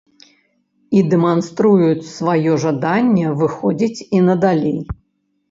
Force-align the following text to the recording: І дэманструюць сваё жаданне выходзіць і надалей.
І 0.99 1.03
дэманструюць 1.11 2.07
сваё 2.13 2.57
жаданне 2.65 3.27
выходзіць 3.43 4.05
і 4.19 4.25
надалей. 4.33 4.79